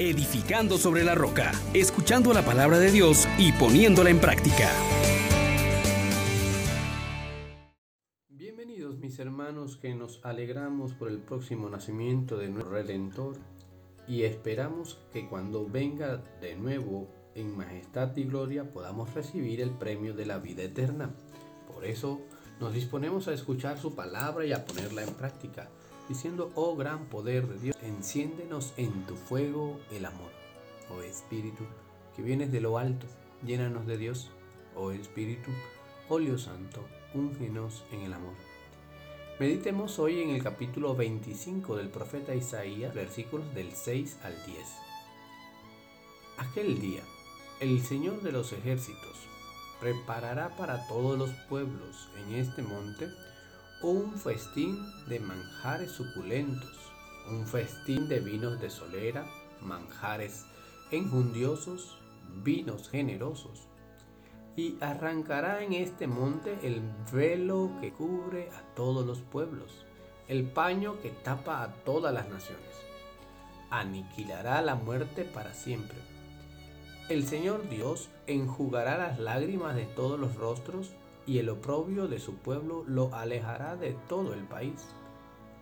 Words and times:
edificando 0.00 0.78
sobre 0.78 1.04
la 1.04 1.14
roca, 1.14 1.52
escuchando 1.74 2.32
la 2.32 2.42
palabra 2.42 2.78
de 2.78 2.90
Dios 2.90 3.28
y 3.36 3.52
poniéndola 3.52 4.08
en 4.08 4.18
práctica. 4.18 4.70
Bienvenidos 8.30 8.98
mis 8.98 9.18
hermanos 9.18 9.76
que 9.76 9.94
nos 9.94 10.24
alegramos 10.24 10.94
por 10.94 11.08
el 11.08 11.18
próximo 11.18 11.68
nacimiento 11.68 12.38
de 12.38 12.48
nuestro 12.48 12.72
Redentor 12.72 13.36
y 14.08 14.22
esperamos 14.22 14.98
que 15.12 15.28
cuando 15.28 15.68
venga 15.68 16.24
de 16.40 16.56
nuevo 16.56 17.10
en 17.34 17.54
majestad 17.54 18.16
y 18.16 18.24
gloria 18.24 18.72
podamos 18.72 19.12
recibir 19.12 19.60
el 19.60 19.70
premio 19.70 20.14
de 20.14 20.24
la 20.24 20.38
vida 20.38 20.62
eterna. 20.62 21.14
Por 21.70 21.84
eso 21.84 22.22
nos 22.58 22.72
disponemos 22.72 23.28
a 23.28 23.34
escuchar 23.34 23.78
su 23.78 23.94
palabra 23.94 24.46
y 24.46 24.52
a 24.54 24.64
ponerla 24.64 25.02
en 25.02 25.12
práctica 25.12 25.68
diciendo, 26.10 26.50
oh 26.56 26.74
gran 26.74 27.06
poder 27.06 27.46
de 27.46 27.58
Dios, 27.60 27.76
enciéndenos 27.82 28.74
en 28.76 29.06
tu 29.06 29.14
fuego 29.14 29.78
el 29.92 30.04
amor. 30.04 30.32
Oh 30.90 31.00
Espíritu, 31.02 31.62
que 32.16 32.22
vienes 32.22 32.50
de 32.50 32.60
lo 32.60 32.78
alto, 32.78 33.06
llénanos 33.46 33.86
de 33.86 33.96
Dios. 33.96 34.32
Oh 34.74 34.90
Espíritu, 34.90 35.52
óleo 36.08 36.36
santo, 36.36 36.84
úngenos 37.14 37.84
en 37.92 38.00
el 38.00 38.12
amor. 38.12 38.34
Meditemos 39.38 40.00
hoy 40.00 40.20
en 40.20 40.30
el 40.30 40.42
capítulo 40.42 40.96
25 40.96 41.76
del 41.76 41.90
profeta 41.90 42.34
Isaías, 42.34 42.92
versículos 42.92 43.54
del 43.54 43.70
6 43.70 44.18
al 44.24 44.34
10. 44.46 44.58
Aquel 46.38 46.80
día, 46.80 47.02
el 47.60 47.80
Señor 47.82 48.20
de 48.22 48.32
los 48.32 48.52
ejércitos 48.52 49.16
preparará 49.78 50.56
para 50.56 50.88
todos 50.88 51.16
los 51.16 51.30
pueblos 51.48 52.08
en 52.18 52.34
este 52.34 52.62
monte 52.62 53.08
un 53.82 54.12
festín 54.12 54.78
de 55.08 55.20
manjares 55.20 55.92
suculentos, 55.92 56.92
un 57.30 57.46
festín 57.46 58.08
de 58.08 58.20
vinos 58.20 58.60
de 58.60 58.68
solera, 58.68 59.24
manjares 59.62 60.44
enjundiosos, 60.90 61.98
vinos 62.42 62.90
generosos. 62.90 63.68
Y 64.54 64.76
arrancará 64.82 65.62
en 65.62 65.72
este 65.72 66.06
monte 66.06 66.58
el 66.62 66.82
velo 67.10 67.70
que 67.80 67.92
cubre 67.92 68.50
a 68.50 68.74
todos 68.74 69.06
los 69.06 69.20
pueblos, 69.20 69.86
el 70.28 70.44
paño 70.44 71.00
que 71.00 71.10
tapa 71.10 71.62
a 71.62 71.72
todas 71.72 72.12
las 72.12 72.28
naciones. 72.28 72.76
Aniquilará 73.70 74.60
la 74.60 74.74
muerte 74.74 75.24
para 75.24 75.54
siempre. 75.54 75.96
El 77.08 77.26
Señor 77.26 77.66
Dios 77.70 78.10
enjugará 78.26 78.98
las 78.98 79.18
lágrimas 79.18 79.74
de 79.74 79.86
todos 79.86 80.20
los 80.20 80.34
rostros 80.34 80.90
y 81.30 81.38
el 81.38 81.48
oprobio 81.48 82.08
de 82.08 82.18
su 82.18 82.34
pueblo 82.38 82.82
lo 82.88 83.14
alejará 83.14 83.76
de 83.76 83.92
todo 84.08 84.34
el 84.34 84.42
país. 84.48 84.84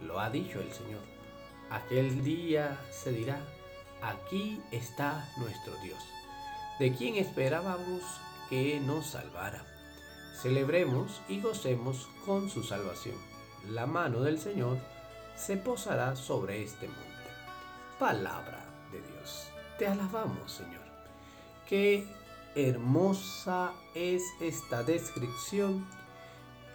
Lo 0.00 0.18
ha 0.18 0.30
dicho 0.30 0.58
el 0.58 0.72
Señor. 0.72 1.02
Aquel 1.68 2.24
día 2.24 2.80
se 2.90 3.12
dirá, 3.12 3.38
aquí 4.00 4.58
está 4.72 5.28
nuestro 5.36 5.74
Dios, 5.82 5.98
de 6.78 6.94
quien 6.94 7.16
esperábamos 7.16 8.00
que 8.48 8.80
nos 8.80 9.08
salvara. 9.08 9.62
Celebremos 10.40 11.20
y 11.28 11.42
gocemos 11.42 12.08
con 12.24 12.48
su 12.48 12.62
salvación. 12.62 13.16
La 13.68 13.84
mano 13.84 14.22
del 14.22 14.38
Señor 14.38 14.78
se 15.36 15.58
posará 15.58 16.16
sobre 16.16 16.62
este 16.62 16.88
monte. 16.88 17.04
Palabra 17.98 18.64
de 18.90 19.02
Dios. 19.12 19.48
Te 19.78 19.86
alabamos, 19.86 20.52
Señor. 20.52 20.80
Que 21.68 22.08
hermosa 22.54 23.72
es 23.94 24.22
esta 24.40 24.82
descripción 24.82 25.86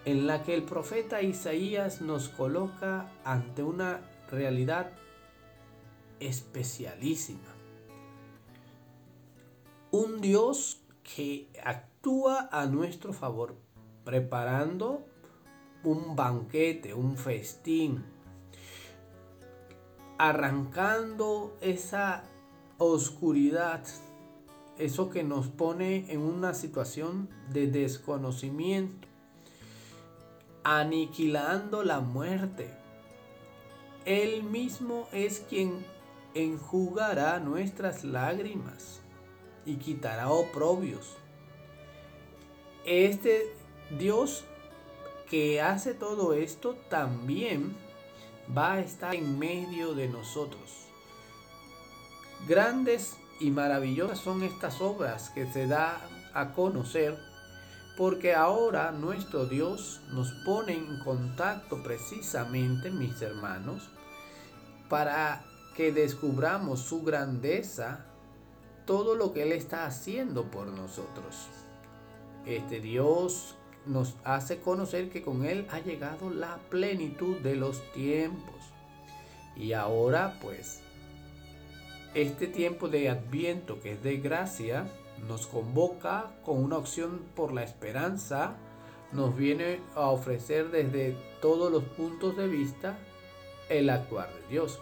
en 0.06 0.28
la 0.28 0.44
que 0.44 0.54
el 0.54 0.64
profeta 0.64 1.22
Isaías 1.22 2.02
nos 2.02 2.30
coloca 2.30 3.12
ante 3.24 3.64
una 3.64 4.02
realidad 4.30 4.92
especialísima. 6.20 7.56
Un 9.92 10.22
Dios 10.22 10.82
que 11.04 11.50
actúa 11.64 12.50
a 12.52 12.66
nuestro 12.66 13.14
favor, 13.14 13.56
preparando 14.04 15.06
un 15.84 16.16
banquete, 16.16 16.94
un 16.94 17.18
festín, 17.18 18.06
arrancando 20.18 21.58
esa 21.62 22.24
oscuridad 22.78 23.84
eso 24.78 25.10
que 25.10 25.24
nos 25.24 25.48
pone 25.48 26.12
en 26.12 26.22
una 26.22 26.54
situación 26.54 27.30
de 27.52 27.68
desconocimiento, 27.68 29.08
aniquilando 30.64 31.84
la 31.84 32.00
muerte. 32.02 32.74
Él 34.06 34.44
mismo 34.44 35.08
es 35.12 35.40
quien 35.50 35.86
enjugará 36.34 37.40
nuestras 37.40 38.04
lágrimas 38.04 39.02
y 39.66 39.78
quitará 39.78 40.30
oprobios. 40.30 41.18
Este 42.86 43.54
Dios 43.98 44.44
que 45.30 45.62
hace 45.62 45.94
todo 45.94 46.34
esto 46.34 46.76
también 46.90 47.76
va 48.56 48.74
a 48.74 48.80
estar 48.82 49.16
en 49.16 49.40
medio 49.40 49.96
de 49.96 50.08
nosotros. 50.08 50.86
Grandes 52.48 53.18
y 53.40 53.52
maravillosas 53.52 54.20
son 54.20 54.44
estas 54.44 54.82
obras 54.82 55.30
que 55.30 55.46
se 55.52 55.68
da 55.68 56.00
a 56.34 56.54
conocer 56.54 57.18
porque 57.98 58.34
ahora 58.34 58.92
nuestro 58.92 59.46
Dios 59.46 60.02
nos 60.12 60.32
pone 60.46 60.74
en 60.74 61.00
contacto 61.00 61.82
precisamente, 61.82 62.92
mis 62.92 63.22
hermanos, 63.22 63.90
para 64.90 65.44
que 65.76 65.92
descubramos 65.92 66.82
su 66.82 67.04
grandeza, 67.04 68.06
todo 68.86 69.16
lo 69.16 69.34
que 69.34 69.44
Él 69.44 69.52
está 69.54 69.86
haciendo 69.86 70.52
por 70.52 70.68
nosotros. 70.68 71.48
Este 72.46 72.80
Dios 72.80 73.56
nos 73.86 74.16
hace 74.24 74.60
conocer 74.60 75.10
que 75.10 75.24
con 75.24 75.46
Él 75.46 75.68
ha 75.72 75.80
llegado 75.80 76.30
la 76.30 76.58
plenitud 76.70 77.38
de 77.38 77.56
los 77.56 77.82
tiempos. 77.94 78.56
Y 79.56 79.74
ahora 79.74 80.38
pues 80.42 80.82
este 82.16 82.48
tiempo 82.48 82.88
de 82.88 83.10
adviento 83.10 83.82
que 83.82 83.92
es 83.92 84.02
de 84.02 84.18
gracia 84.18 84.88
nos 85.28 85.48
convoca 85.48 86.32
con 86.46 86.64
una 86.64 86.78
opción 86.78 87.26
por 87.36 87.52
la 87.54 87.64
esperanza, 87.64 88.56
nos 89.12 89.36
viene 89.36 89.82
a 89.96 90.10
ofrecer 90.10 90.72
desde 90.72 91.12
todos 91.42 91.70
los 91.70 91.84
puntos 91.84 92.38
de 92.38 92.48
vista 92.48 92.98
el 93.70 93.90
actuar 93.90 94.34
de 94.34 94.48
Dios. 94.48 94.80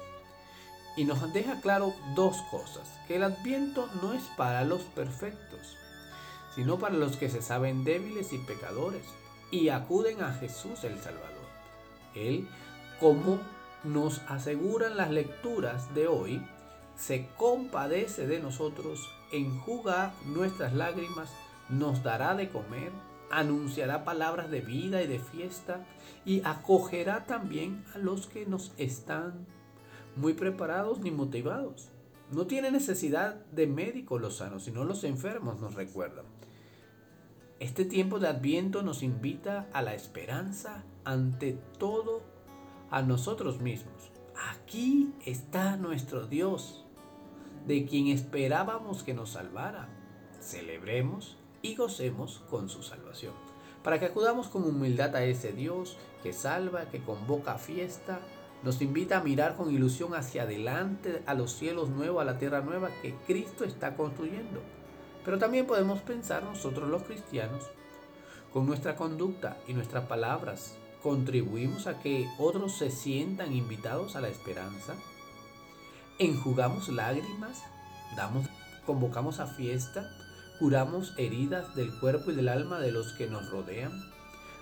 Y 0.96 1.06
nos 1.06 1.34
deja 1.34 1.60
claro 1.60 1.94
dos 2.16 2.38
cosas, 2.52 2.88
que 3.08 3.16
el 3.16 3.24
adviento 3.24 3.90
no 4.02 4.14
es 4.14 4.24
para 4.38 4.64
los 4.64 4.84
perfectos, 4.84 5.76
sino 6.54 6.78
para 6.78 6.96
los 6.96 7.18
que 7.18 7.30
se 7.30 7.42
saben 7.42 7.84
débiles 7.84 8.32
y 8.32 8.38
pecadores 8.38 9.04
y 9.50 9.70
acuden 9.70 10.22
a 10.22 10.34
Jesús 10.34 10.84
el 10.84 11.00
Salvador. 11.02 11.32
Él, 12.14 12.48
como 13.00 13.40
nos 13.84 14.20
aseguran 14.28 14.98
las 14.98 15.10
lecturas 15.10 15.94
de 15.96 16.08
hoy, 16.08 16.46
se 16.96 17.28
compadece 17.38 18.28
de 18.28 18.40
nosotros, 18.40 19.10
enjuga 19.32 20.14
nuestras 20.26 20.74
lágrimas, 20.74 21.30
nos 21.70 22.04
dará 22.04 22.36
de 22.36 22.50
comer, 22.50 22.92
anunciará 23.30 24.06
palabras 24.06 24.52
de 24.52 24.62
vida 24.62 25.02
y 25.02 25.08
de 25.08 25.20
fiesta 25.20 25.86
y 26.26 26.42
acogerá 26.46 27.26
también 27.26 27.84
a 27.96 27.98
los 27.98 28.28
que 28.28 28.46
nos 28.46 28.72
están 28.78 29.48
muy 30.16 30.34
preparados 30.34 31.00
ni 31.00 31.12
motivados. 31.12 31.90
No 32.32 32.48
tiene 32.48 32.72
necesidad 32.72 33.36
de 33.52 33.68
médicos 33.68 34.22
los 34.22 34.38
sanos, 34.38 34.64
sino 34.64 34.84
los 34.84 35.04
enfermos 35.04 35.60
nos 35.60 35.76
recuerdan. 35.76 36.26
Este 37.60 37.86
tiempo 37.86 38.20
de 38.20 38.28
adviento 38.28 38.84
nos 38.84 39.04
invita 39.04 39.68
a 39.74 39.82
la 39.82 39.94
esperanza 39.94 40.84
ante 41.06 41.54
todo 41.78 42.22
a 42.92 43.02
nosotros 43.02 43.62
mismos. 43.62 44.12
Aquí 44.52 45.14
está 45.26 45.78
nuestro 45.78 46.28
Dios 46.28 46.83
de 47.66 47.86
quien 47.86 48.08
esperábamos 48.08 49.04
que 49.04 49.14
nos 49.14 49.32
salvara. 49.32 49.90
Celebremos 50.40 51.38
y 51.62 51.76
gocemos 51.76 52.44
con 52.50 52.70
su 52.70 52.84
salvación, 52.84 53.34
para 53.84 54.00
que 54.00 54.06
acudamos 54.06 54.48
con 54.48 54.64
humildad 54.64 55.16
a 55.16 55.24
ese 55.24 55.54
Dios 55.54 55.98
que 56.22 56.34
salva, 56.34 56.90
que 56.90 57.02
convoca 57.02 57.54
a 57.54 57.58
fiesta, 57.58 58.20
nos 58.64 58.82
invita 58.82 59.18
a 59.18 59.24
mirar 59.24 59.56
con 59.56 59.74
ilusión 59.74 60.14
hacia 60.16 60.44
adelante 60.44 61.22
a 61.26 61.34
los 61.34 61.54
cielos 61.54 61.90
nuevos, 61.90 62.22
a 62.22 62.26
la 62.26 62.38
tierra 62.38 62.62
nueva 62.62 62.90
que 63.02 63.14
Cristo 63.28 63.64
está 63.66 63.96
construyendo. 63.96 64.62
Pero 65.24 65.38
también 65.38 65.66
podemos 65.66 66.02
pensar 66.02 66.44
nosotros 66.44 66.90
los 66.90 67.04
cristianos, 67.04 67.64
con 68.52 68.66
nuestra 68.66 68.96
conducta 68.96 69.58
y 69.68 69.74
nuestras 69.74 70.06
palabras, 70.06 70.78
contribuimos 71.02 71.88
a 71.88 72.00
que 72.00 72.30
otros 72.38 72.78
se 72.78 72.92
sientan 72.92 73.54
invitados 73.54 74.16
a 74.16 74.22
la 74.22 74.30
esperanza 74.30 74.96
enjugamos 76.20 76.90
lágrimas, 76.90 77.64
damos, 78.16 78.48
convocamos 78.86 79.40
a 79.40 79.48
fiesta, 79.48 80.10
curamos 80.60 81.14
heridas 81.18 81.76
del 81.76 81.92
cuerpo 82.00 82.32
y 82.32 82.36
del 82.36 82.50
alma 82.50 82.80
de 82.80 82.92
los 82.92 83.14
que 83.14 83.28
nos 83.28 83.50
rodean, 83.50 83.92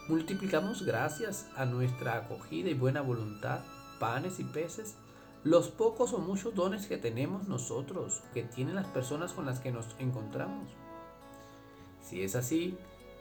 multiplicamos 0.07 0.83
gracias 0.83 1.47
a 1.55 1.65
nuestra 1.65 2.17
acogida 2.17 2.69
y 2.69 2.73
buena 2.73 3.01
voluntad, 3.01 3.61
panes 3.99 4.39
y 4.39 4.43
peces, 4.43 4.95
los 5.43 5.69
pocos 5.69 6.13
o 6.13 6.19
muchos 6.19 6.55
dones 6.55 6.85
que 6.87 6.97
tenemos 6.97 7.47
nosotros, 7.47 8.21
que 8.33 8.43
tienen 8.43 8.75
las 8.75 8.87
personas 8.87 9.33
con 9.33 9.45
las 9.45 9.59
que 9.59 9.71
nos 9.71 9.87
encontramos. 9.99 10.69
Si 12.01 12.21
es 12.21 12.35
así, 12.35 12.77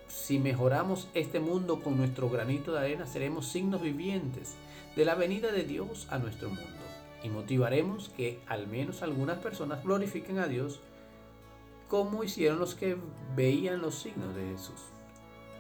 si 0.07 0.39
mejoramos 0.39 1.09
este 1.15 1.41
mundo 1.41 1.83
con 1.83 1.97
nuestro 1.97 2.29
granito 2.29 2.73
de 2.73 2.81
arena, 2.81 3.07
seremos 3.07 3.47
signos 3.47 3.81
vivientes 3.81 4.55
de 4.97 5.05
la 5.05 5.15
venida 5.15 5.53
de 5.53 5.65
Dios 5.65 6.07
a 6.11 6.19
nuestro 6.19 6.51
mundo 6.51 6.90
y 7.23 7.29
motivaremos 7.29 8.09
que 8.11 8.41
al 8.47 8.67
menos 8.67 9.03
algunas 9.03 9.39
personas 9.39 9.85
glorifiquen 9.85 10.39
a 10.39 10.47
Dios 10.47 10.81
como 11.89 12.23
hicieron 12.23 12.59
los 12.59 12.75
que 12.75 12.97
veían 13.35 13.81
los 13.81 13.97
signos 13.97 14.35
de 14.35 14.53
Jesús. 14.53 14.81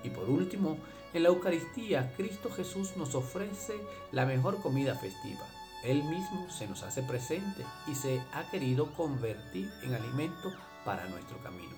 Y 0.04 0.10
por 0.10 0.30
último, 0.30 0.78
en 1.12 1.24
la 1.24 1.28
Eucaristía, 1.28 2.14
Cristo 2.16 2.50
Jesús 2.50 2.96
nos 2.96 3.14
ofrece 3.14 3.74
la 4.12 4.26
mejor 4.26 4.62
comida 4.62 4.94
festiva. 4.94 5.44
Él 5.82 6.04
mismo 6.04 6.48
se 6.50 6.68
nos 6.68 6.82
hace 6.82 7.02
presente 7.02 7.64
y 7.90 7.94
se 7.94 8.22
ha 8.32 8.48
querido 8.50 8.92
convertir 8.92 9.70
en 9.82 9.94
alimento 9.94 10.52
para 10.84 11.06
nuestro 11.08 11.38
camino. 11.38 11.74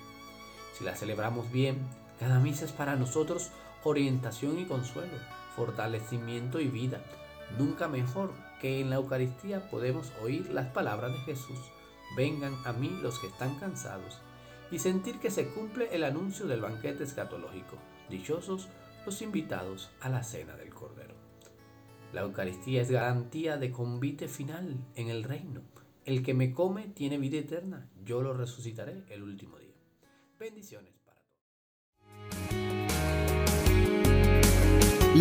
Si 0.76 0.84
la 0.84 0.94
celebramos 0.94 1.50
bien, 1.50 1.78
cada 2.20 2.38
misa 2.38 2.64
es 2.64 2.72
para 2.72 2.94
nosotros 2.96 3.50
orientación 3.84 4.58
y 4.58 4.66
consuelo, 4.66 5.16
fortalecimiento 5.56 6.60
y 6.60 6.68
vida. 6.68 7.00
Nunca 7.58 7.88
mejor 7.88 8.32
que 8.62 8.80
en 8.80 8.90
la 8.90 8.96
Eucaristía 8.96 9.68
podemos 9.68 10.12
oír 10.22 10.48
las 10.50 10.68
palabras 10.68 11.10
de 11.12 11.18
Jesús. 11.18 11.58
Vengan 12.16 12.54
a 12.64 12.72
mí 12.72 12.96
los 13.02 13.18
que 13.18 13.26
están 13.26 13.58
cansados 13.58 14.20
y 14.70 14.78
sentir 14.78 15.18
que 15.18 15.32
se 15.32 15.48
cumple 15.48 15.88
el 15.92 16.04
anuncio 16.04 16.46
del 16.46 16.60
banquete 16.60 17.02
escatológico. 17.02 17.76
Dichosos 18.08 18.68
los 19.04 19.20
invitados 19.20 19.90
a 20.00 20.08
la 20.08 20.22
cena 20.22 20.54
del 20.54 20.72
Cordero. 20.72 21.14
La 22.12 22.20
Eucaristía 22.20 22.82
es 22.82 22.90
garantía 22.90 23.56
de 23.56 23.72
convite 23.72 24.28
final 24.28 24.78
en 24.94 25.08
el 25.08 25.24
reino. 25.24 25.62
El 26.04 26.22
que 26.22 26.32
me 26.32 26.52
come 26.52 26.88
tiene 26.88 27.18
vida 27.18 27.38
eterna. 27.38 27.90
Yo 28.04 28.22
lo 28.22 28.32
resucitaré 28.32 29.02
el 29.08 29.24
último 29.24 29.58
día. 29.58 29.74
Bendiciones 30.38 31.01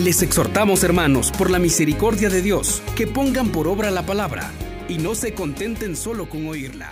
Les 0.03 0.23
exhortamos, 0.23 0.83
hermanos, 0.83 1.31
por 1.31 1.51
la 1.51 1.59
misericordia 1.59 2.31
de 2.31 2.41
Dios, 2.41 2.81
que 2.95 3.05
pongan 3.05 3.49
por 3.49 3.67
obra 3.67 3.91
la 3.91 4.03
palabra 4.03 4.49
y 4.89 4.97
no 4.97 5.13
se 5.13 5.35
contenten 5.35 5.95
solo 5.95 6.27
con 6.27 6.47
oírla. 6.47 6.89